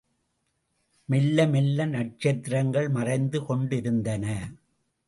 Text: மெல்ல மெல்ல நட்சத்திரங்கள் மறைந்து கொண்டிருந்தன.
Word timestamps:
மெல்ல 1.09 1.45
மெல்ல 1.47 1.85
நட்சத்திரங்கள் 1.85 2.89
மறைந்து 2.89 3.45
கொண்டிருந்தன. 3.45 4.25